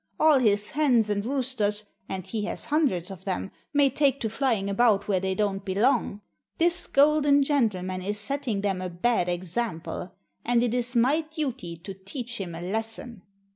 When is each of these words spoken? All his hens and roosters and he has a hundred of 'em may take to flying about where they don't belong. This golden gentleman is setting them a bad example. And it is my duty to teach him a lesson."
All 0.19 0.39
his 0.39 0.71
hens 0.71 1.11
and 1.11 1.23
roosters 1.23 1.83
and 2.09 2.25
he 2.25 2.45
has 2.45 2.65
a 2.65 2.69
hundred 2.69 3.11
of 3.11 3.27
'em 3.27 3.51
may 3.71 3.87
take 3.91 4.19
to 4.21 4.31
flying 4.31 4.67
about 4.67 5.07
where 5.07 5.19
they 5.19 5.35
don't 5.35 5.63
belong. 5.63 6.21
This 6.57 6.87
golden 6.87 7.43
gentleman 7.43 8.01
is 8.01 8.19
setting 8.19 8.61
them 8.61 8.81
a 8.81 8.89
bad 8.89 9.29
example. 9.29 10.15
And 10.43 10.63
it 10.63 10.73
is 10.73 10.95
my 10.95 11.21
duty 11.21 11.77
to 11.77 11.93
teach 11.93 12.39
him 12.41 12.55
a 12.55 12.61
lesson." 12.61 13.21